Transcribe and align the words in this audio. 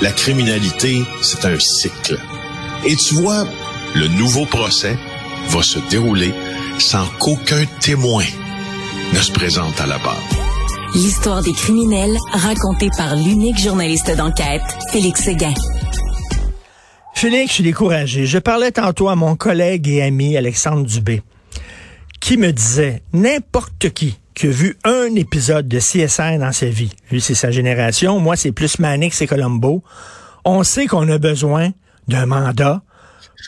la 0.00 0.12
criminalité, 0.12 1.02
c'est 1.22 1.44
un 1.44 1.58
cycle. 1.58 2.18
Et 2.86 2.94
tu 2.96 3.14
vois, 3.14 3.46
le 3.94 4.06
nouveau 4.08 4.46
procès 4.46 4.96
va 5.48 5.62
se 5.62 5.78
dérouler 5.90 6.32
sans 6.78 7.06
qu'aucun 7.18 7.64
témoin 7.80 8.24
ne 9.12 9.18
se 9.18 9.32
présente 9.32 9.80
à 9.80 9.86
la 9.86 9.98
barre. 9.98 10.22
L'histoire 10.94 11.42
des 11.42 11.52
criminels 11.52 12.16
racontée 12.32 12.90
par 12.96 13.16
l'unique 13.16 13.58
journaliste 13.58 14.14
d'enquête, 14.16 14.62
Félix 14.92 15.24
Séguin. 15.24 15.54
Félix, 17.14 17.48
je 17.48 17.54
suis 17.54 17.64
découragé. 17.64 18.26
Je 18.26 18.38
parlais 18.38 18.70
tantôt 18.70 19.08
à 19.08 19.16
mon 19.16 19.34
collègue 19.34 19.88
et 19.88 20.02
ami 20.02 20.36
Alexandre 20.36 20.86
Dubé, 20.86 21.22
qui 22.20 22.36
me 22.36 22.52
disait, 22.52 23.02
n'importe 23.12 23.90
qui 23.90 24.18
qui 24.38 24.46
a 24.46 24.50
vu 24.50 24.78
un 24.84 25.16
épisode 25.16 25.66
de 25.66 25.80
CSR 25.80 26.38
dans 26.38 26.52
sa 26.52 26.66
vie, 26.66 26.92
lui 27.10 27.20
c'est 27.20 27.34
sa 27.34 27.50
génération, 27.50 28.20
moi 28.20 28.36
c'est 28.36 28.52
plus 28.52 28.78
Manix 28.78 29.20
et 29.20 29.26
Colombo, 29.26 29.82
on 30.44 30.62
sait 30.62 30.86
qu'on 30.86 31.08
a 31.08 31.18
besoin 31.18 31.70
d'un 32.06 32.26
mandat 32.26 32.82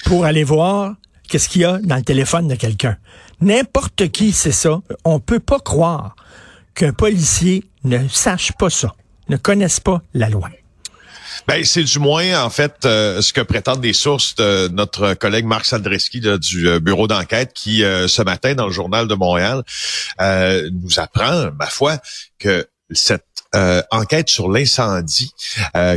pour 0.04 0.24
aller 0.24 0.42
voir 0.42 0.96
qu'est-ce 1.28 1.48
qu'il 1.48 1.62
y 1.62 1.64
a 1.64 1.78
dans 1.78 1.94
le 1.94 2.02
téléphone 2.02 2.48
de 2.48 2.56
quelqu'un. 2.56 2.96
N'importe 3.40 4.08
qui 4.08 4.32
sait 4.32 4.50
ça. 4.50 4.80
On 5.04 5.20
peut 5.20 5.38
pas 5.38 5.60
croire 5.60 6.16
qu'un 6.74 6.92
policier 6.92 7.64
ne 7.84 8.08
sache 8.08 8.50
pas 8.58 8.68
ça, 8.68 8.96
ne 9.28 9.36
connaisse 9.36 9.78
pas 9.78 10.02
la 10.12 10.28
loi. 10.28 10.50
Ben, 11.46 11.64
c'est 11.64 11.84
du 11.84 11.98
moins, 11.98 12.42
en 12.42 12.50
fait, 12.50 12.84
euh, 12.84 13.20
ce 13.22 13.32
que 13.32 13.40
prétendent 13.40 13.80
des 13.80 13.92
sources 13.92 14.34
de 14.36 14.68
notre 14.68 15.14
collègue 15.14 15.46
Marc 15.46 15.64
Sandreski 15.66 16.20
du 16.20 16.68
euh, 16.68 16.80
bureau 16.80 17.06
d'enquête 17.06 17.52
qui, 17.54 17.82
euh, 17.82 18.08
ce 18.08 18.22
matin, 18.22 18.54
dans 18.54 18.66
le 18.66 18.72
journal 18.72 19.08
de 19.08 19.14
Montréal, 19.14 19.62
nous 20.18 20.98
apprend, 20.98 21.50
ma 21.58 21.66
foi, 21.66 21.98
que 22.38 22.66
cette 22.90 23.24
enquête 23.90 24.28
sur 24.28 24.48
l'incendie 24.48 25.32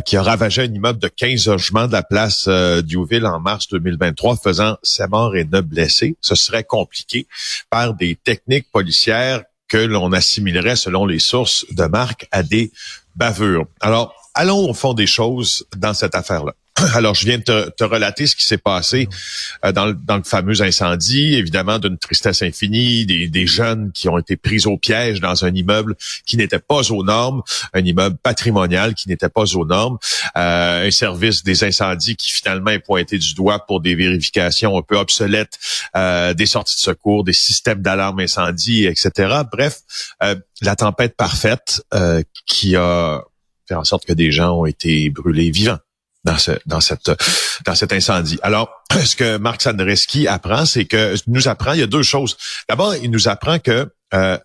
qui 0.05 0.17
a 0.17 0.23
ravagé 0.23 0.63
un 0.63 0.73
immeuble 0.73 0.97
de 0.97 1.08
15 1.08 1.47
logements 1.47 1.85
de 1.85 1.91
la 1.91 2.02
place 2.02 2.47
Diouville 2.47 3.28
en 3.28 3.39
mars 3.39 3.67
2023, 3.69 4.38
faisant 4.38 4.78
7 4.81 5.09
morts 5.09 5.35
et 5.35 5.44
9 5.44 5.63
blessés, 5.63 6.16
ce 6.19 6.33
serait 6.33 6.63
compliqué 6.63 7.28
par 7.69 7.94
des 7.94 8.16
techniques 8.16 8.72
policières 8.72 9.44
que 9.67 9.78
l'on 9.78 10.13
assimilerait, 10.13 10.75
selon 10.75 11.05
les 11.05 11.19
sources 11.19 11.66
de 11.72 11.85
Marc, 11.85 12.28
à 12.31 12.41
des 12.41 12.72
bavures. 13.16 13.66
Alors, 13.81 14.22
allons 14.33 14.69
au 14.69 14.73
fond 14.73 14.93
des 14.93 15.07
choses 15.07 15.65
dans 15.75 15.93
cette 15.93 16.15
affaire-là. 16.15 16.53
Alors, 16.95 17.13
je 17.13 17.25
viens 17.25 17.37
de 17.37 17.71
te, 17.77 17.83
relater 17.83 18.25
ce 18.25 18.35
qui 18.35 18.45
s'est 18.45 18.57
passé 18.57 19.07
euh, 19.63 19.71
dans, 19.71 19.85
le, 19.85 19.93
dans, 19.93 20.17
le, 20.17 20.23
fameux 20.23 20.61
incendie, 20.61 21.35
évidemment 21.35 21.77
d'une 21.77 21.97
tristesse 21.97 22.41
infinie, 22.41 23.05
des, 23.05 23.27
des, 23.27 23.45
jeunes 23.45 23.91
qui 23.91 24.09
ont 24.09 24.17
été 24.17 24.37
pris 24.37 24.65
au 24.65 24.77
piège 24.77 25.19
dans 25.19 25.45
un 25.45 25.53
immeuble 25.53 25.95
qui 26.25 26.37
n'était 26.37 26.59
pas 26.59 26.91
aux 26.91 27.03
normes, 27.03 27.43
un 27.73 27.85
immeuble 27.85 28.17
patrimonial 28.23 28.95
qui 28.95 29.07
n'était 29.07 29.29
pas 29.29 29.43
aux 29.55 29.65
normes, 29.65 29.97
euh, 30.35 30.87
un 30.87 30.91
service 30.91 31.43
des 31.43 31.63
incendies 31.63 32.15
qui 32.15 32.31
finalement 32.31 32.71
est 32.71 32.79
pointé 32.79 33.17
du 33.17 33.35
doigt 33.35 33.65
pour 33.65 33.81
des 33.81 33.93
vérifications 33.93 34.77
un 34.77 34.81
peu 34.81 34.97
obsolètes, 34.97 35.59
euh, 35.95 36.33
des 36.33 36.47
sorties 36.47 36.75
de 36.75 36.81
secours, 36.81 37.23
des 37.23 37.33
systèmes 37.33 37.81
d'alarme 37.81 38.19
incendie, 38.19 38.85
etc. 38.85 39.41
Bref, 39.51 39.81
euh, 40.23 40.35
la 40.61 40.75
tempête 40.75 41.15
parfaite 41.15 41.83
euh, 41.93 42.23
qui 42.47 42.75
a 42.75 43.23
faire 43.67 43.80
en 43.80 43.83
sorte 43.83 44.06
que 44.06 44.14
des 44.14 44.31
gens 44.31 44.58
ont 44.58 44.66
été 44.66 45.09
brûlés 45.09 45.52
vivants 45.52 45.80
dans 46.23 46.38
ce 46.38 46.52
dans 46.66 46.80
cette 46.80 47.11
dans 47.66 47.75
cet 47.75 47.94
incendie. 47.94 48.39
Alors, 48.44 48.69
ce 49.06 49.16
que 49.16 49.38
Marc 49.38 49.61
Sandreski 49.61 50.28
apprend, 50.28 50.66
c'est 50.66 50.86
que 50.86 51.16
nous 51.28 51.47
apprend 51.47 51.73
il 51.73 51.80
y 51.80 51.84
a 51.84 51.88
deux 51.88 52.03
choses. 52.03 52.38
D'abord, 52.69 52.95
il 52.95 53.11
nous 53.11 53.28
apprend 53.28 53.59
que 53.59 53.91
euh, 54.14 54.38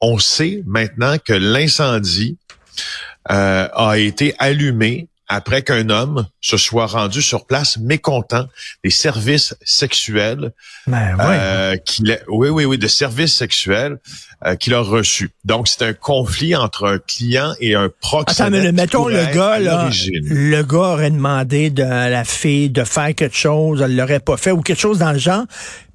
on 0.00 0.18
sait 0.18 0.62
maintenant 0.66 1.16
que 1.18 1.34
l'incendie 1.34 2.38
euh, 3.30 3.68
a 3.74 3.98
été 3.98 4.34
allumé 4.38 5.09
après 5.32 5.62
qu'un 5.62 5.90
homme 5.90 6.26
se 6.40 6.56
soit 6.56 6.86
rendu 6.86 7.22
sur 7.22 7.46
place 7.46 7.78
mécontent 7.78 8.48
des 8.82 8.90
services 8.90 9.54
sexuels 9.62 10.52
ben, 10.88 11.16
euh, 11.20 11.76
qu'il 11.76 12.20
oui 12.26 12.48
oui 12.48 12.64
oui 12.64 12.78
de 12.78 12.88
services 12.88 13.36
sexuels 13.36 13.98
euh, 14.44 14.56
qu'il 14.56 14.74
a 14.74 14.80
reçus. 14.80 15.30
Donc 15.44 15.68
c'est 15.68 15.82
un 15.82 15.92
conflit 15.92 16.56
entre 16.56 16.84
un 16.84 16.98
client 16.98 17.54
et 17.60 17.76
un 17.76 17.88
proxénète. 18.00 18.40
Attends, 18.40 18.50
mais 18.50 18.72
mettons 18.72 19.06
le 19.06 19.24
gars 19.32 19.60
là, 19.60 19.88
le 19.88 20.62
gars 20.62 20.78
aurait 20.78 21.12
demandé 21.12 21.70
de 21.70 21.84
la 21.84 22.24
fille 22.24 22.68
de 22.68 22.82
faire 22.82 23.14
quelque 23.14 23.36
chose, 23.36 23.82
elle 23.82 23.94
l'aurait 23.94 24.18
pas 24.18 24.36
fait 24.36 24.50
ou 24.50 24.62
quelque 24.62 24.80
chose 24.80 24.98
dans 24.98 25.12
le 25.12 25.18
genre. 25.20 25.44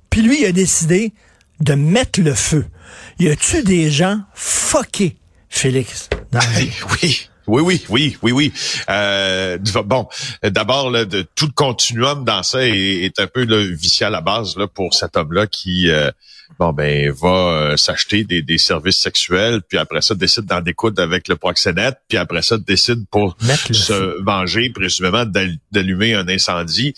Puis 0.10 0.22
lui 0.22 0.44
il 0.44 0.46
a 0.46 0.54
décidé 0.54 1.12
de 1.60 1.74
mettre 1.74 2.22
le 2.22 2.34
feu. 2.34 2.66
Y 3.20 3.28
a-tu 3.28 3.64
des 3.64 3.92
gens 3.92 4.22
fuckés, 4.34 5.18
Félix? 5.50 6.08
Dans 6.32 6.40
oui. 7.04 7.28
Oui, 7.48 7.62
oui, 7.62 7.86
oui, 7.90 8.18
oui, 8.22 8.32
oui. 8.32 8.54
Euh, 8.90 9.58
bon, 9.86 10.08
d'abord, 10.44 10.92
de, 10.92 11.26
tout 11.36 11.48
le 11.48 11.54
continuum 11.54 12.24
dans 12.24 12.44
ça 12.44 12.66
est, 12.66 13.20
un 13.20 13.28
peu 13.28 13.46
le 13.46 13.62
vicieux 13.62 14.08
à 14.08 14.10
la 14.10 14.22
base 14.22 14.58
là, 14.58 14.68
pour 14.68 14.94
cet 14.94 15.16
homme-là 15.16 15.48
qui, 15.48 15.90
euh, 15.90 16.12
bon, 16.60 16.74
ben, 16.74 17.12
va 17.12 17.28
euh, 17.28 17.78
s'acheter 17.78 18.24
des, 18.24 18.58
services 18.58 18.98
sexuels, 18.98 19.62
puis 19.68 19.78
après 19.78 20.02
ça 20.02 20.16
décide 20.16 20.46
d'en 20.46 20.62
découdre 20.62 21.02
avec 21.02 21.28
le 21.28 21.36
proxénète, 21.36 21.98
puis 22.08 22.18
après 22.18 22.42
ça 22.42 22.58
décide 22.58 23.06
pour 23.12 23.38
se 23.40 24.24
venger, 24.24 24.70
présumément, 24.70 25.26
d'allumer 25.72 26.16
un 26.16 26.28
incendie 26.28 26.96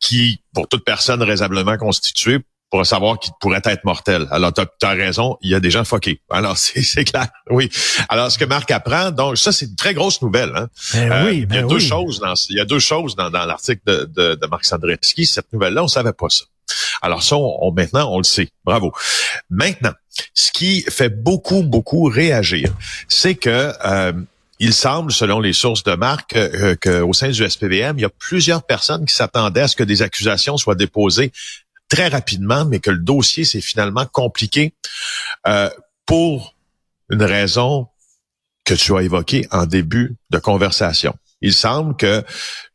qui, 0.00 0.40
pour 0.54 0.68
toute 0.68 0.84
personne 0.84 1.22
raisonnablement 1.22 1.76
constituée, 1.76 2.38
pour 2.74 2.84
savoir 2.84 3.20
qu'il 3.20 3.32
pourrait 3.38 3.62
être 3.66 3.84
mortel. 3.84 4.26
Alors, 4.32 4.52
tu 4.52 4.62
as, 4.82 4.90
raison, 4.90 5.38
il 5.42 5.50
y 5.52 5.54
a 5.54 5.60
des 5.60 5.70
gens 5.70 5.84
fuckés. 5.84 6.20
Alors, 6.28 6.58
c'est 6.58 7.04
clair, 7.04 7.28
oui. 7.48 7.70
Alors, 8.08 8.32
ce 8.32 8.36
que 8.36 8.44
Marc 8.44 8.68
apprend, 8.72 9.12
donc 9.12 9.38
ça, 9.38 9.52
c'est 9.52 9.66
une 9.66 9.76
très 9.76 9.94
grosse 9.94 10.20
nouvelle. 10.22 10.50
Hein? 10.56 10.66
Ben 10.92 11.12
euh, 11.12 11.24
oui, 11.26 11.46
il 11.48 11.54
y 11.54 11.58
a 11.58 11.62
ben 11.62 11.68
deux 11.68 11.78
choses 11.78 12.18
dans 12.18 12.34
il 12.50 12.56
y 12.56 12.60
a 12.60 12.64
deux 12.64 12.80
choses 12.80 13.14
dans, 13.14 13.30
dans 13.30 13.44
l'article 13.44 13.80
de, 13.86 14.10
de, 14.16 14.34
de, 14.34 14.46
Marc 14.48 14.64
Sandreski. 14.64 15.24
Cette 15.24 15.52
nouvelle-là, 15.52 15.84
on 15.84 15.86
savait 15.86 16.12
pas 16.12 16.28
ça. 16.28 16.46
Alors 17.00 17.22
ça, 17.22 17.36
on, 17.36 17.70
maintenant, 17.70 18.10
on 18.10 18.18
le 18.18 18.24
sait. 18.24 18.48
Bravo. 18.64 18.92
Maintenant, 19.50 19.92
ce 20.34 20.50
qui 20.50 20.82
fait 20.82 21.10
beaucoup, 21.10 21.62
beaucoup 21.62 22.06
réagir, 22.06 22.72
c'est 23.06 23.36
que 23.36 23.72
euh, 23.84 24.12
il 24.58 24.72
semble, 24.72 25.12
selon 25.12 25.38
les 25.38 25.52
sources 25.52 25.84
de 25.84 25.94
Marc, 25.94 26.34
euh, 26.34 26.74
qu'au 26.74 27.12
sein 27.12 27.28
du 27.28 27.48
SPVM, 27.48 27.98
il 27.98 28.02
y 28.02 28.04
a 28.04 28.10
plusieurs 28.10 28.64
personnes 28.64 29.04
qui 29.04 29.14
s'attendaient 29.14 29.60
à 29.60 29.68
ce 29.68 29.76
que 29.76 29.84
des 29.84 30.02
accusations 30.02 30.56
soient 30.56 30.74
déposées 30.74 31.30
très 31.88 32.08
rapidement, 32.08 32.64
mais 32.64 32.80
que 32.80 32.90
le 32.90 32.98
dossier 32.98 33.44
s'est 33.44 33.60
finalement 33.60 34.06
compliqué 34.06 34.74
euh, 35.46 35.70
pour 36.06 36.54
une 37.10 37.22
raison 37.22 37.88
que 38.64 38.74
tu 38.74 38.96
as 38.96 39.02
évoquée 39.02 39.46
en 39.50 39.66
début 39.66 40.16
de 40.30 40.38
conversation. 40.38 41.14
Il 41.40 41.52
semble 41.52 41.94
que 41.96 42.24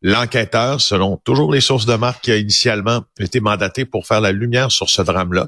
l'enquêteur, 0.04 0.80
selon 0.80 1.18
toujours 1.18 1.52
les 1.52 1.62
sources 1.62 1.88
de 1.88 1.96
Marc 1.96 2.24
qui 2.24 2.32
a 2.32 2.38
initialement 2.38 3.04
été 3.20 3.40
mandaté 3.40 3.84
pour 3.86 4.06
faire 4.06 4.22
la 4.22 4.32
lumière 4.32 4.72
sur 4.72 4.90
ce 4.90 5.02
drame-là, 5.02 5.48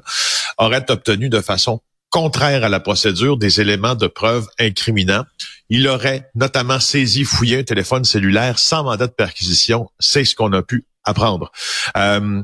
aurait 0.58 0.90
obtenu 0.90 1.28
de 1.28 1.40
façon 1.40 1.80
contraire 2.10 2.64
à 2.64 2.68
la 2.68 2.80
procédure 2.80 3.38
des 3.38 3.60
éléments 3.60 3.94
de 3.94 4.06
preuve 4.06 4.46
incriminants. 4.58 5.24
Il 5.70 5.88
aurait 5.88 6.30
notamment 6.34 6.80
saisi, 6.80 7.24
fouillé 7.24 7.60
un 7.60 7.62
téléphone 7.62 8.04
cellulaire 8.04 8.58
sans 8.58 8.84
mandat 8.84 9.06
de 9.06 9.12
perquisition. 9.12 9.88
C'est 10.00 10.24
ce 10.24 10.34
qu'on 10.34 10.52
a 10.52 10.62
pu 10.62 10.84
apprendre. 11.04 11.50
Euh, 11.96 12.42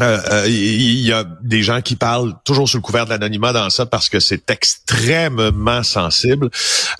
euh, 0.00 0.18
euh, 0.30 0.48
il 0.48 1.00
y 1.00 1.12
a 1.12 1.24
des 1.42 1.62
gens 1.62 1.80
qui 1.80 1.96
parlent 1.96 2.34
toujours 2.44 2.68
sous 2.68 2.76
le 2.76 2.82
couvert 2.82 3.04
de 3.04 3.10
l'anonymat 3.10 3.52
dans 3.52 3.70
ça 3.70 3.86
parce 3.86 4.08
que 4.08 4.20
c'est 4.20 4.50
extrêmement 4.50 5.82
sensible. 5.82 6.50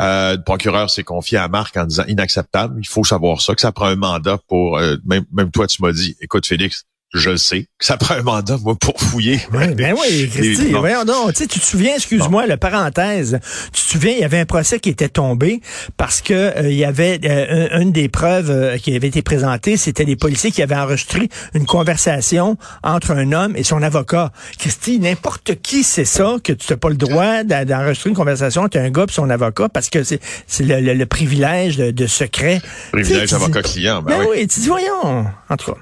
Euh, 0.01 0.37
le 0.37 0.43
procureur 0.43 0.91
s'est 0.91 1.05
confié 1.05 1.39
à 1.39 1.49
Marc 1.49 1.77
en 1.77 1.85
disant 1.85 2.05
inacceptable. 2.09 2.77
Il 2.79 2.89
faut 2.89 3.05
savoir 3.05 3.41
ça, 3.41 3.55
que 3.55 3.61
ça 3.61 3.73
prend 3.73 3.87
un 3.87 3.97
mandat 3.97 4.39
pour. 4.49 4.81
même 5.07 5.51
toi, 5.53 5.67
tu 5.67 5.83
m'as 5.83 5.93
dit, 5.93 6.17
écoute 6.21 6.47
Félix, 6.47 6.85
je 7.15 7.31
le 7.31 7.37
sais. 7.37 7.67
Ça 7.79 7.97
prend 7.97 8.15
un 8.15 8.23
mandat, 8.23 8.59
moi, 8.63 8.75
pour 8.79 9.01
fouiller. 9.01 9.41
ben 9.51 9.95
oui, 9.99 10.29
Christy, 10.29 10.73
voyons 10.73 11.05
donc. 11.05 11.35
Tu, 11.35 11.47
te 11.47 11.59
souviens, 11.59 11.95
excuse-moi, 11.95 12.47
la 12.47 12.57
parenthèse, 12.57 13.39
tu 13.73 13.83
te 13.83 13.91
souviens, 13.91 14.13
il 14.13 14.19
y 14.21 14.25
avait 14.25 14.41
un 14.41 14.45
procès 14.45 14.81
qui 14.81 14.89
était 14.89 15.09
tombé 15.09 15.61
parce 15.97 16.21
que 16.21 16.35
euh, 16.35 16.71
il 16.71 16.77
y 16.77 16.85
avait 16.85 17.21
euh, 17.25 17.81
une 17.81 17.93
des 17.93 18.09
preuves 18.09 18.51
euh, 18.51 18.77
qui 18.77 18.95
avait 18.95 19.09
été 19.09 19.23
présentée, 19.23 19.77
c'était 19.77 20.05
des 20.05 20.17
policiers 20.17 20.51
qui 20.51 20.63
avaient 20.63 20.77
enregistré 20.77 21.29
une 21.55 21.65
conversation 21.65 22.57
entre 22.83 23.13
un 23.13 23.33
homme 23.33 23.57
et 23.57 23.63
son 23.63 23.83
avocat. 23.83 24.33
Christy, 24.59 24.99
n'importe 24.99 25.55
qui 25.63 25.85
sait 25.85 26.05
ça, 26.05 26.37
que 26.43 26.53
tu 26.53 26.73
n'as 26.73 26.77
pas 26.77 26.89
le 26.89 26.97
droit 26.97 27.45
d'enregistrer 27.45 28.11
une 28.11 28.17
conversation 28.17 28.63
entre 28.63 28.79
un 28.79 28.91
gars 28.91 29.07
et 29.09 29.13
son 29.13 29.31
avocat 29.31 29.69
parce 29.69 29.91
que 29.91 30.03
c'est 30.03 30.21
le, 30.61 31.05
privilège 31.05 31.77
de, 31.77 32.07
secret. 32.07 32.61
Privilège 32.93 33.33
avocat-client, 33.33 34.03
ben, 34.03 34.19
ben, 34.19 34.27
oui. 34.29 34.47
tu 34.49 34.61
dis, 34.61 34.69
voyons, 34.69 35.27
en 35.49 35.57
tout 35.57 35.73
cas. 35.73 35.79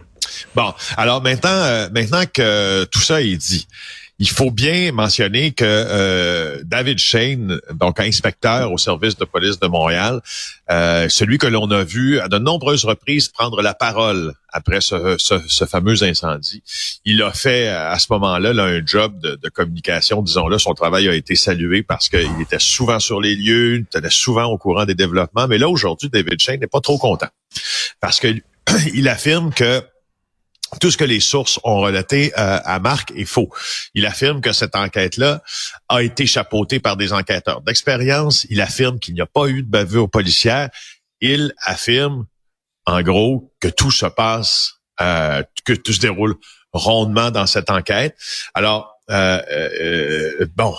Bon, 0.54 0.72
alors 0.96 1.22
maintenant, 1.22 1.50
euh, 1.50 1.88
maintenant 1.92 2.24
que 2.32 2.84
tout 2.84 3.00
ça 3.00 3.20
est 3.20 3.36
dit, 3.36 3.66
il 4.20 4.28
faut 4.28 4.52
bien 4.52 4.92
mentionner 4.92 5.50
que 5.50 5.64
euh, 5.64 6.62
David 6.64 6.98
Shane, 6.98 7.58
donc 7.72 7.98
inspecteur 7.98 8.70
au 8.70 8.78
service 8.78 9.16
de 9.16 9.24
police 9.24 9.58
de 9.58 9.66
Montréal, 9.66 10.20
euh, 10.70 11.08
celui 11.08 11.38
que 11.38 11.48
l'on 11.48 11.68
a 11.72 11.82
vu 11.82 12.20
à 12.20 12.28
de 12.28 12.38
nombreuses 12.38 12.84
reprises 12.84 13.28
prendre 13.28 13.60
la 13.60 13.74
parole 13.74 14.32
après 14.52 14.80
ce, 14.80 15.16
ce, 15.18 15.64
fameux 15.64 16.04
incendie, 16.04 16.62
il 17.04 17.22
a 17.22 17.32
fait 17.32 17.66
à 17.66 17.98
ce 17.98 18.06
moment-là 18.10 18.50
un 18.62 18.86
job 18.86 19.18
de, 19.20 19.34
de 19.34 19.48
communication, 19.48 20.22
disons-le. 20.22 20.58
Son 20.58 20.74
travail 20.74 21.08
a 21.08 21.14
été 21.14 21.34
salué 21.34 21.82
parce 21.82 22.08
qu'il 22.08 22.40
était 22.40 22.60
souvent 22.60 23.00
sur 23.00 23.20
les 23.20 23.34
lieux, 23.34 23.78
il 23.78 23.98
était 23.98 24.10
souvent 24.10 24.44
au 24.44 24.58
courant 24.58 24.84
des 24.84 24.94
développements. 24.94 25.48
Mais 25.48 25.58
là, 25.58 25.68
aujourd'hui, 25.68 26.08
David 26.08 26.40
Shane 26.40 26.60
n'est 26.60 26.68
pas 26.68 26.80
trop 26.80 26.98
content 26.98 27.28
parce 28.00 28.20
que 28.20 28.28
il 28.94 29.08
affirme 29.08 29.52
que 29.52 29.82
tout 30.78 30.90
ce 30.90 30.96
que 30.96 31.04
les 31.04 31.20
sources 31.20 31.58
ont 31.64 31.80
relaté 31.80 32.32
euh, 32.38 32.58
à 32.64 32.78
Marc 32.78 33.12
est 33.16 33.24
faux. 33.24 33.50
Il 33.94 34.06
affirme 34.06 34.40
que 34.40 34.52
cette 34.52 34.76
enquête-là 34.76 35.42
a 35.88 36.02
été 36.02 36.26
chapeautée 36.26 36.80
par 36.80 36.96
des 36.96 37.12
enquêteurs 37.12 37.60
d'expérience. 37.62 38.46
Il 38.50 38.60
affirme 38.60 38.98
qu'il 38.98 39.14
n'y 39.14 39.20
a 39.20 39.26
pas 39.26 39.46
eu 39.46 39.62
de 39.62 39.68
bavure 39.68 40.10
policière. 40.10 40.70
Il 41.20 41.54
affirme, 41.58 42.26
en 42.86 43.02
gros, 43.02 43.52
que 43.60 43.68
tout 43.68 43.90
se 43.90 44.06
passe, 44.06 44.74
euh, 45.00 45.42
que 45.64 45.72
tout 45.72 45.92
se 45.92 46.00
déroule 46.00 46.36
rondement 46.72 47.30
dans 47.30 47.46
cette 47.46 47.70
enquête. 47.70 48.16
Alors, 48.52 48.93
euh, 49.10 49.40
euh, 49.50 50.46
bon, 50.56 50.74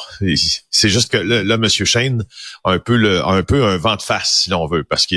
c'est 0.71 0.89
juste 0.89 1.11
que 1.11 1.17
là, 1.17 1.43
là, 1.43 1.57
Monsieur 1.57 1.85
Shane 1.85 2.25
a 2.63 2.71
un 2.71 2.79
peu 2.79 2.95
le, 2.95 3.23
un 3.23 3.43
peu 3.43 3.63
un 3.65 3.77
vent 3.77 3.95
de 3.95 4.01
face, 4.01 4.41
si 4.43 4.49
l'on 4.49 4.65
veut, 4.65 4.83
parce 4.83 5.05
que 5.05 5.15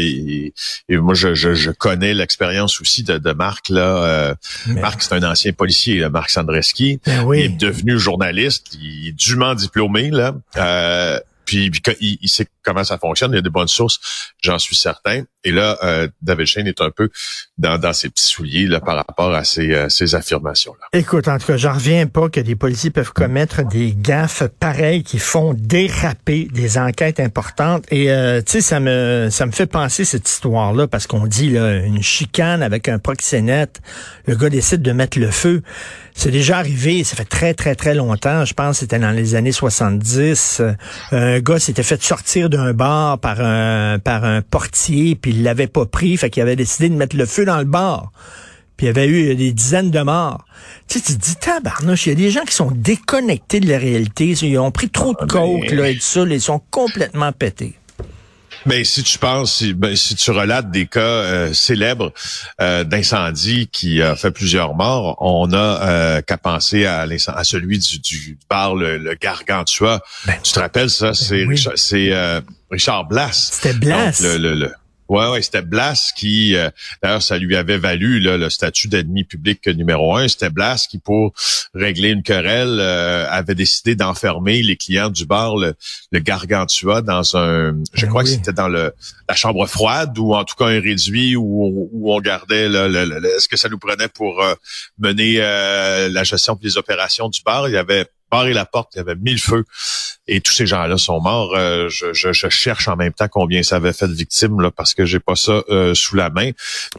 moi, 0.90 1.14
je, 1.14 1.34
je, 1.34 1.70
connais 1.70 2.12
l'expérience 2.12 2.81
aussi 2.81 3.05
de, 3.05 3.16
de 3.16 3.32
Marc. 3.32 3.70
Là, 3.70 4.05
euh, 4.05 4.34
Marc, 4.66 5.02
c'est 5.02 5.14
un 5.14 5.22
ancien 5.22 5.52
policier, 5.52 6.06
Marc 6.10 6.31
Sandreski. 6.31 7.00
Ben 7.06 7.26
il 7.32 7.40
est 7.40 7.49
devenu 7.49 7.99
journaliste, 7.99 8.75
il 8.81 9.08
est 9.08 9.12
dûment 9.12 9.54
diplômé 9.54 10.11
là. 10.11 10.34
Puis, 11.48 11.70
il, 12.00 12.28
sait 12.28 12.46
comment 12.62 12.84
ça 12.84 12.98
fonctionne, 12.98 13.32
il 13.32 13.36
y 13.36 13.38
a 13.38 13.40
des 13.40 13.48
bonnes 13.48 13.68
sources, 13.68 13.98
j'en 14.42 14.58
suis 14.58 14.76
certain. 14.76 15.22
Et 15.44 15.50
là, 15.50 15.78
euh, 15.82 16.06
David 16.20 16.44
Shane 16.44 16.66
est 16.66 16.82
un 16.82 16.90
peu 16.90 17.08
dans, 17.56 17.78
dans 17.78 17.94
ses 17.94 18.10
petits 18.10 18.26
souliers 18.26 18.66
là, 18.66 18.80
par 18.80 18.96
rapport 18.96 19.32
à 19.32 19.44
ces, 19.44 19.72
euh, 19.72 19.88
ces 19.88 20.14
affirmations-là. 20.14 20.88
Écoute, 20.92 21.26
en 21.26 21.38
tout 21.38 21.46
cas, 21.46 21.56
j'en 21.56 21.72
reviens 21.72 22.06
pas 22.06 22.28
que 22.28 22.40
des 22.40 22.54
policiers 22.54 22.90
peuvent 22.90 23.14
commettre 23.14 23.66
des 23.66 23.94
gaffes 23.96 24.42
pareilles 24.60 25.02
qui 25.04 25.18
font 25.18 25.54
déraper 25.54 26.48
des 26.52 26.76
enquêtes 26.76 27.18
importantes. 27.18 27.86
Et 27.90 28.10
euh, 28.10 28.42
tu 28.42 28.52
sais, 28.52 28.60
ça 28.60 28.78
me 28.78 29.28
ça 29.30 29.46
me 29.46 29.52
fait 29.52 29.66
penser 29.66 30.04
cette 30.04 30.28
histoire-là 30.28 30.86
parce 30.86 31.06
qu'on 31.06 31.26
dit 31.26 31.48
là 31.48 31.76
une 31.76 32.02
chicane 32.02 32.62
avec 32.62 32.88
un 32.88 32.98
proxénète, 32.98 33.80
le 34.26 34.36
gars 34.36 34.50
décide 34.50 34.82
de 34.82 34.92
mettre 34.92 35.18
le 35.18 35.30
feu. 35.30 35.62
C'est 36.18 36.32
déjà 36.32 36.58
arrivé, 36.58 37.04
ça 37.04 37.14
fait 37.14 37.24
très 37.24 37.54
très 37.54 37.76
très 37.76 37.94
longtemps. 37.94 38.44
Je 38.44 38.52
pense 38.52 38.70
que 38.70 38.80
c'était 38.80 38.98
dans 38.98 39.12
les 39.12 39.36
années 39.36 39.52
70. 39.52 40.62
un 41.12 41.38
gars 41.38 41.60
s'était 41.60 41.84
fait 41.84 42.02
sortir 42.02 42.50
d'un 42.50 42.72
bar 42.72 43.20
par 43.20 43.40
un 43.40 44.00
par 44.00 44.24
un 44.24 44.42
portier, 44.42 45.14
puis 45.14 45.30
il 45.30 45.44
l'avait 45.44 45.68
pas 45.68 45.86
pris, 45.86 46.16
fait 46.16 46.28
qu'il 46.28 46.42
avait 46.42 46.56
décidé 46.56 46.88
de 46.88 46.96
mettre 46.96 47.16
le 47.16 47.24
feu 47.24 47.44
dans 47.44 47.58
le 47.58 47.66
bar. 47.66 48.10
Puis 48.76 48.86
il 48.86 48.88
y 48.88 48.90
avait 48.90 49.06
eu 49.06 49.36
des 49.36 49.52
dizaines 49.52 49.92
de 49.92 50.00
morts. 50.00 50.44
Tu 50.88 50.98
sais, 50.98 51.04
tu 51.04 51.16
te 51.16 51.24
dis, 51.24 51.36
tabarnouche, 51.36 52.06
il 52.06 52.08
y 52.08 52.12
a 52.12 52.16
des 52.16 52.30
gens 52.30 52.44
qui 52.44 52.54
sont 52.54 52.72
déconnectés 52.74 53.60
de 53.60 53.68
la 53.68 53.78
réalité. 53.78 54.30
Ils 54.42 54.58
ont 54.58 54.72
pris 54.72 54.90
trop 54.90 55.12
de 55.12 55.18
ah, 55.20 55.26
coke, 55.28 55.70
là, 55.70 55.88
et 55.88 55.94
tout 55.94 56.00
ça, 56.00 56.22
ils 56.22 56.40
sont 56.40 56.60
complètement 56.72 57.30
pétés. 57.30 57.76
Ben, 58.66 58.84
si 58.84 59.02
tu 59.02 59.19
penses, 59.19 59.56
si, 59.56 59.75
ben, 59.75 59.94
si 59.96 60.14
tu 60.14 60.31
relates 60.31 60.70
des 60.70 60.87
cas 60.87 61.00
euh, 61.00 61.52
célèbres 61.52 62.12
euh, 62.60 62.84
d'incendie 62.84 63.69
qui 63.69 64.02
a 64.02 64.16
fait 64.16 64.31
plusieurs 64.31 64.75
morts, 64.75 65.16
on 65.20 65.52
a 65.52 65.56
euh, 65.56 66.22
qu'à 66.22 66.38
penser 66.38 66.87
à, 66.87 67.00
à 67.02 67.44
celui 67.44 67.78
du, 67.78 67.99
du 67.99 68.38
bar 68.49 68.75
le, 68.75 69.14
Gargantua. 69.20 70.00
Ben, 70.26 70.34
tu 70.43 70.52
te 70.52 70.60
rappelles 70.60 70.90
ça? 70.90 71.14
C'est 71.14 71.46
c'est 71.76 72.12
Richard 72.70 73.06
Blas. 73.06 73.50
C'était 73.52 73.75
Blas. 73.75 74.20
le, 74.20 74.55
le 74.55 74.72
Ouais, 75.08 75.26
ouais, 75.28 75.40
c'était 75.40 75.62
Blas 75.62 76.12
qui, 76.14 76.55
euh, 76.55 76.69
d'ailleurs, 77.02 77.22
ça 77.22 77.38
lui 77.38 77.56
avait 77.56 77.78
valu 77.78 78.20
là, 78.20 78.37
le 78.37 78.50
statut 78.50 78.88
d'ennemi 78.88 79.25
public 79.25 79.66
numéro 79.69 80.14
un. 80.14 80.28
C'était 80.28 80.50
Blas 80.50 80.87
qui, 80.88 80.99
pour 80.99 81.32
régler 81.72 82.10
une 82.10 82.22
querelle, 82.22 82.78
euh, 82.78 83.26
avait 83.31 83.55
décidé 83.55 83.94
d'enfermer 83.94 84.62
les 84.62 84.76
clients 84.76 85.08
du 85.08 85.25
bar, 85.25 85.56
le, 85.56 85.75
Gargantua, 86.12 87.00
dans 87.00 87.37
un, 87.37 87.75
je 87.94 88.02
ben 88.02 88.08
crois 88.08 88.22
que 88.22 88.28
c'était 88.28 88.52
dans 88.52 88.69
le 88.69 88.93
la 89.28 89.34
chambre 89.34 89.66
froide 89.66 90.19
ou 90.19 90.34
en 90.34 90.44
tout 90.44 90.56
cas 90.56 90.66
un 90.66 90.81
réduit 90.81 91.37
où, 91.37 91.88
où 91.93 92.12
on 92.12 92.20
gardait. 92.20 92.69
Là, 92.69 92.87
est-ce 93.37 93.49
que 93.49 93.56
ça 93.56 93.69
nous 93.69 93.78
prenait 93.78 94.08
pour 94.08 94.43
euh, 94.43 94.54
mener 94.99 95.38
la 95.38 96.25
gestion 96.25 96.58
des 96.61 96.76
opérations 96.76 97.28
du 97.28 97.40
bar? 97.43 97.69
Il 97.69 97.75
y 97.75 97.78
avait 97.78 98.06
barré 98.31 98.52
la 98.52 98.66
porte, 98.66 98.93
il 98.94 98.99
y 98.99 99.00
avait 99.00 99.14
mille 99.14 99.40
feux 99.40 99.64
et 100.28 100.40
tous 100.40 100.52
ces 100.52 100.66
gens-là 100.66 100.98
sont 100.98 101.20
morts. 101.20 101.54
Euh, 101.56 101.88
je, 101.88 102.12
je, 102.12 102.32
je, 102.32 102.48
cherche 102.48 102.86
en 102.86 102.96
même 102.96 103.12
temps 103.12 103.28
combien 103.30 103.62
ça 103.62 103.76
avait 103.76 103.94
fait 103.94 104.06
de 104.06 104.12
victimes 104.12 104.60
là, 104.60 104.70
parce 104.70 104.94
que 104.94 105.06
j'ai 105.06 105.20
pas 105.20 105.34
ça 105.34 105.62
euh, 105.70 105.94
sous 105.94 106.16
la 106.16 106.28
main. 106.28 106.50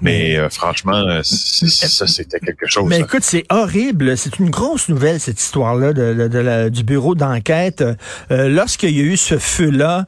Mais 0.02 0.36
euh, 0.36 0.50
franchement, 0.50 1.04
ça 1.24 2.08
c'était 2.08 2.40
quelque 2.40 2.68
chose. 2.68 2.86
Mais 2.88 3.00
écoute, 3.00 3.24
c'est 3.24 3.46
horrible. 3.50 4.18
C'est 4.18 4.40
une 4.40 4.50
grosse 4.50 4.90
nouvelle 4.90 5.20
cette 5.20 5.40
histoire-là 5.40 5.94
de, 5.94 6.28
de, 6.28 6.70
du 6.70 6.84
bureau 6.84 7.14
d'enquête. 7.16 7.84
Lorsqu'il 8.30 8.98
y 8.98 9.00
a 9.00 9.04
eu 9.04 9.18
ce 9.18 9.38
feu-là, 9.38 10.06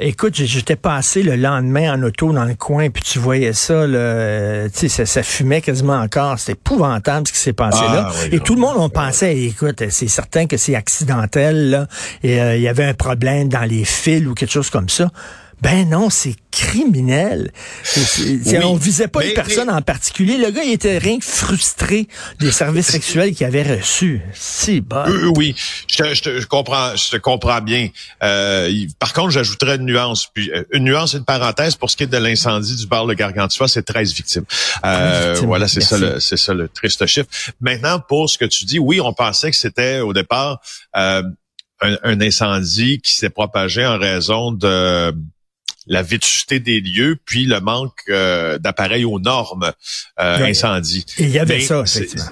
écoute, 0.00 0.34
j'étais 0.34 0.76
passé 0.76 1.22
le 1.22 1.36
lendemain 1.36 1.94
en 1.94 2.02
auto 2.02 2.32
dans 2.32 2.44
le 2.44 2.54
coin, 2.54 2.90
puis 2.90 3.02
tu 3.02 3.18
voyais 3.18 3.52
ça, 3.52 3.86
là, 3.86 4.68
ça, 4.72 5.06
ça 5.06 5.22
fumait 5.22 5.60
quasiment 5.60 5.98
encore. 5.98 6.38
C'était 6.38 6.52
épouvantable 6.52 7.26
ce 7.26 7.32
qui 7.32 7.38
s'est 7.38 7.52
passé 7.52 7.80
là. 7.80 8.10
Ah, 8.10 8.26
et 8.30 8.38
tout 8.40 8.54
le 8.54 8.60
monde 8.60 8.76
on 8.76 8.88
pensait, 8.88 9.36
écoute, 9.36 9.82
c'est 9.90 10.08
certain 10.08 10.46
que 10.46 10.56
c'est 10.56 10.74
accidentel 10.74 11.70
là. 11.70 11.86
Et 12.22 12.51
il 12.56 12.62
y 12.62 12.68
avait 12.68 12.84
un 12.84 12.94
problème 12.94 13.48
dans 13.48 13.64
les 13.64 13.84
fils 13.84 14.26
ou 14.26 14.34
quelque 14.34 14.52
chose 14.52 14.70
comme 14.70 14.88
ça. 14.88 15.10
Ben 15.62 15.88
non, 15.88 16.10
c'est 16.10 16.34
criminel. 16.50 17.52
on 18.64 18.74
visait 18.74 19.06
pas 19.06 19.24
une 19.24 19.32
personne 19.32 19.70
en 19.70 19.80
particulier. 19.80 20.36
Le 20.36 20.50
gars, 20.50 20.64
il 20.64 20.72
était 20.72 20.98
rien 20.98 21.20
que 21.20 21.24
frustré 21.24 22.08
des 22.40 22.50
services 22.50 22.88
sexuels 22.88 23.32
qu'il 23.32 23.46
avait 23.46 23.76
reçus. 23.76 24.20
Si, 24.34 24.80
bon. 24.80 25.04
Euh, 25.06 25.30
oui, 25.36 25.54
je, 25.86 26.20
te, 26.20 26.44
comprends, 26.46 26.96
je 26.96 27.10
te 27.10 27.16
comprends 27.16 27.60
bien. 27.60 27.88
Euh, 28.24 28.72
par 28.98 29.12
contre, 29.12 29.30
j'ajouterais 29.30 29.76
une 29.76 29.86
nuance. 29.86 30.26
Puis 30.34 30.50
euh, 30.50 30.64
une 30.72 30.82
nuance 30.82 31.14
et 31.14 31.18
une 31.18 31.24
parenthèse 31.24 31.76
pour 31.76 31.90
ce 31.90 31.96
qui 31.96 32.02
est 32.02 32.08
de 32.08 32.18
l'incendie 32.18 32.74
du 32.74 32.88
bar 32.88 33.06
Le 33.06 33.14
Gargantua, 33.14 33.68
c'est 33.68 33.84
13 33.84 34.14
victimes. 34.14 34.44
Voilà, 34.82 35.68
c'est 35.68 35.80
ça, 35.80 35.96
le, 35.96 36.18
c'est 36.18 36.36
ça 36.36 36.54
le 36.54 36.68
triste 36.68 37.06
chiffre. 37.06 37.28
Maintenant, 37.60 38.00
pour 38.00 38.28
ce 38.28 38.36
que 38.36 38.46
tu 38.46 38.64
dis, 38.64 38.80
oui, 38.80 39.00
on 39.00 39.12
pensait 39.12 39.52
que 39.52 39.56
c'était 39.56 40.00
au 40.00 40.12
départ 40.12 40.60
un, 41.82 42.20
incendie 42.20 43.00
qui 43.00 43.14
s'est 43.14 43.30
propagé 43.30 43.84
en 43.84 43.98
raison 43.98 44.52
de 44.52 45.14
la 45.86 46.02
vétusté 46.02 46.60
des 46.60 46.80
lieux, 46.80 47.18
puis 47.24 47.44
le 47.44 47.60
manque 47.60 47.98
euh, 48.08 48.58
d'appareils 48.58 49.04
aux 49.04 49.18
normes 49.18 49.72
euh, 50.20 50.44
incendie. 50.44 51.04
il 51.18 51.30
y 51.30 51.38
avait 51.38 51.60
ça, 51.60 51.82
effectivement. 51.84 52.30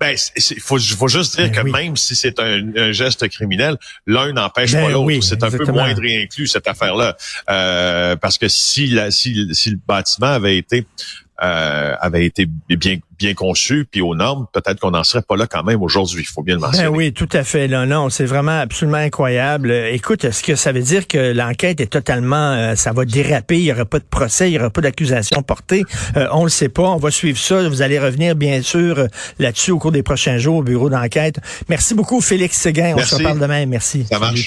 Ben, 0.00 0.16
il 0.36 0.60
faut, 0.60 0.78
faut, 0.78 1.08
juste 1.08 1.36
dire 1.36 1.50
ben 1.50 1.64
que 1.64 1.70
même 1.70 1.96
si 1.96 2.14
c'est 2.14 2.38
un, 2.38 2.92
geste 2.92 3.28
criminel, 3.30 3.76
l'un 4.06 4.32
n'empêche 4.32 4.72
ben 4.72 4.84
pas 4.84 4.90
l'autre. 4.90 5.24
c'est 5.24 5.42
un 5.42 5.50
peu 5.50 5.64
moindre 5.64 6.04
et 6.04 6.22
inclus 6.22 6.46
cette 6.46 6.68
affaire-là, 6.68 7.16
euh, 7.50 8.14
parce 8.14 8.38
que 8.38 8.46
si, 8.46 8.86
la, 8.86 9.10
si, 9.10 9.48
si 9.52 9.70
le 9.70 9.80
bâtiment 9.84 10.28
avait 10.28 10.56
été 10.56 10.86
euh, 11.42 11.94
avait 12.00 12.24
été 12.24 12.46
bien 12.68 12.98
bien 13.18 13.34
conçu 13.34 13.86
puis 13.90 14.00
aux 14.00 14.14
normes, 14.14 14.46
peut-être 14.52 14.80
qu'on 14.80 14.92
n'en 14.92 15.04
serait 15.04 15.22
pas 15.22 15.36
là 15.36 15.46
quand 15.46 15.64
même 15.64 15.82
aujourd'hui. 15.82 16.22
Il 16.22 16.32
faut 16.32 16.42
bien 16.42 16.54
le 16.54 16.60
ben 16.60 16.68
mentionner. 16.68 16.88
Ben 16.88 16.96
oui, 16.96 17.12
tout 17.12 17.28
à 17.32 17.42
fait. 17.42 17.68
Là, 17.68 17.84
non, 17.84 18.10
c'est 18.10 18.24
vraiment 18.24 18.60
absolument 18.60 18.98
incroyable. 18.98 19.72
Écoute, 19.72 20.24
est-ce 20.24 20.42
que 20.42 20.54
ça 20.54 20.72
veut 20.72 20.82
dire 20.82 21.06
que 21.06 21.32
l'enquête 21.32 21.80
est 21.80 21.86
totalement, 21.86 22.52
euh, 22.52 22.74
ça 22.76 22.92
va 22.92 23.04
déraper, 23.04 23.58
il 23.58 23.64
y 23.64 23.72
aura 23.72 23.84
pas 23.84 23.98
de 23.98 24.04
procès, 24.04 24.50
il 24.50 24.54
y 24.54 24.58
aura 24.58 24.70
pas 24.70 24.80
d'accusation 24.80 25.42
portée 25.42 25.84
euh, 26.16 26.28
On 26.32 26.44
le 26.44 26.50
sait 26.50 26.68
pas. 26.68 26.84
On 26.84 26.96
va 26.98 27.10
suivre 27.10 27.38
ça. 27.38 27.68
Vous 27.68 27.82
allez 27.82 27.98
revenir 27.98 28.36
bien 28.36 28.62
sûr 28.62 29.08
là-dessus 29.38 29.72
au 29.72 29.78
cours 29.78 29.92
des 29.92 30.02
prochains 30.02 30.38
jours 30.38 30.58
au 30.58 30.62
bureau 30.62 30.88
d'enquête. 30.88 31.40
Merci 31.68 31.94
beaucoup, 31.94 32.20
Félix 32.20 32.58
Seguin. 32.58 32.94
On 32.96 33.02
se 33.02 33.16
reparle 33.16 33.40
demain. 33.40 33.66
Merci. 33.66 34.06
Ça 34.10 34.18
marche. 34.18 34.46